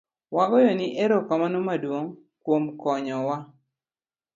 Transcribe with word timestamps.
Wagoyo 0.35 0.71
ni 0.79 0.87
erokamano 1.03 1.57
maduong' 1.67 2.11
kuom 2.43 2.63
konyo 2.81 3.17
wa 3.27 3.37